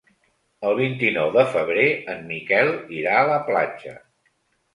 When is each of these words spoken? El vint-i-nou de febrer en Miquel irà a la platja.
El 0.69 0.77
vint-i-nou 0.77 1.29
de 1.35 1.43
febrer 1.57 1.83
en 2.15 2.25
Miquel 2.31 2.73
irà 3.01 3.13
a 3.21 3.29
la 3.35 3.37
platja. 3.53 3.95